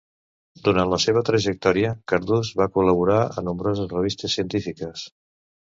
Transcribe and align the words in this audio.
Durant 0.67 0.87
la 0.93 0.97
seva 1.03 1.23
trajectòria 1.27 1.93
Cardús 2.13 2.51
va 2.63 2.69
col·laborar 2.79 3.21
a 3.43 3.47
nombroses 3.53 3.95
revistes 3.97 4.41
científiques. 4.41 5.11